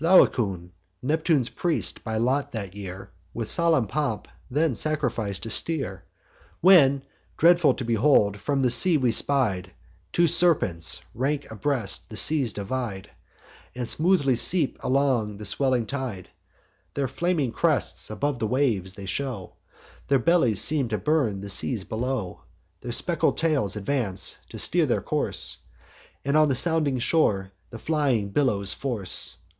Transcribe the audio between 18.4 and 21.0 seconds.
the waves they show; Their bellies seem to